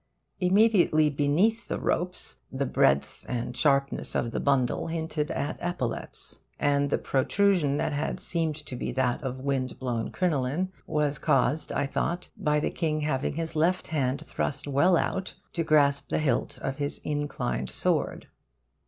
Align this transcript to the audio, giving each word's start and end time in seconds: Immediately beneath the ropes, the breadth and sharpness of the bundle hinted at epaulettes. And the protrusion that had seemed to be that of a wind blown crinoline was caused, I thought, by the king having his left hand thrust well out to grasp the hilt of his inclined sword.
Immediately 0.39 1.11
beneath 1.11 1.67
the 1.67 1.79
ropes, 1.79 2.37
the 2.51 2.65
breadth 2.65 3.23
and 3.29 3.55
sharpness 3.55 4.15
of 4.15 4.31
the 4.31 4.39
bundle 4.39 4.87
hinted 4.87 5.29
at 5.29 5.59
epaulettes. 5.61 6.39
And 6.59 6.89
the 6.89 6.97
protrusion 6.97 7.77
that 7.77 7.93
had 7.93 8.19
seemed 8.19 8.55
to 8.65 8.75
be 8.75 8.91
that 8.93 9.21
of 9.21 9.37
a 9.37 9.41
wind 9.43 9.77
blown 9.77 10.09
crinoline 10.09 10.71
was 10.87 11.19
caused, 11.19 11.71
I 11.71 11.85
thought, 11.85 12.29
by 12.35 12.59
the 12.59 12.71
king 12.71 13.01
having 13.01 13.35
his 13.35 13.55
left 13.55 13.85
hand 13.89 14.25
thrust 14.25 14.67
well 14.67 14.97
out 14.97 15.35
to 15.53 15.63
grasp 15.63 16.09
the 16.09 16.17
hilt 16.17 16.57
of 16.63 16.77
his 16.79 16.97
inclined 17.03 17.69
sword. 17.69 18.25